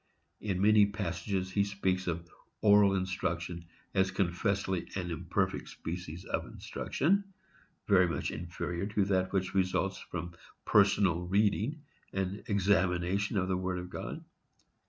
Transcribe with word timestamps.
In 0.39 0.63
many 0.63 0.87
passages 0.87 1.51
he 1.51 1.63
speaks 1.63 2.07
of 2.07 2.27
oral 2.61 2.95
instruction 2.95 3.65
as 3.93 4.09
confessedly 4.09 4.89
an 4.95 5.11
imperfect 5.11 5.69
species 5.69 6.25
of 6.25 6.47
instruction, 6.47 7.23
very 7.87 8.07
much 8.07 8.31
inferior 8.31 8.87
to 8.87 9.05
that 9.05 9.31
which 9.31 9.53
results 9.53 9.99
from 9.99 10.33
personal 10.65 11.27
reading 11.27 11.83
and 12.13 12.41
examination 12.47 13.37
of 13.37 13.47
the 13.47 13.57
Word 13.57 13.77
of 13.77 13.91
God. 13.91 14.25